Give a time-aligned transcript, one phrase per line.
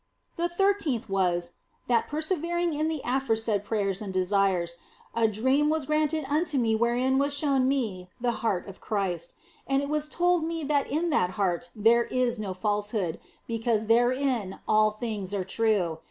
[0.35, 1.51] The thirteenth was,
[1.85, 4.75] that, persevering in the aforesaid prayers and desires,
[5.13, 9.35] a dream was granted unto me wherein was showed me the Heart of Christ,
[9.67, 14.57] and it was told me that in that Heart there is no falsehood, because therein
[14.67, 15.99] all things are true.